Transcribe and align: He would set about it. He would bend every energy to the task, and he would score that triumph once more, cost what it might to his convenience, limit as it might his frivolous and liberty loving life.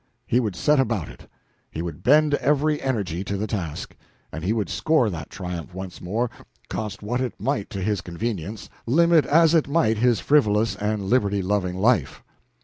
He 0.25 0.39
would 0.39 0.55
set 0.55 0.79
about 0.79 1.09
it. 1.09 1.29
He 1.69 1.83
would 1.83 2.01
bend 2.01 2.33
every 2.33 2.81
energy 2.81 3.23
to 3.25 3.37
the 3.37 3.45
task, 3.45 3.95
and 4.31 4.43
he 4.43 4.51
would 4.51 4.67
score 4.67 5.11
that 5.11 5.29
triumph 5.29 5.75
once 5.75 6.01
more, 6.01 6.31
cost 6.71 7.03
what 7.03 7.21
it 7.21 7.39
might 7.39 7.69
to 7.69 7.83
his 7.83 8.01
convenience, 8.01 8.67
limit 8.87 9.27
as 9.27 9.53
it 9.53 9.67
might 9.67 9.99
his 9.99 10.19
frivolous 10.19 10.75
and 10.75 11.03
liberty 11.03 11.43
loving 11.43 11.75
life. 11.77 12.23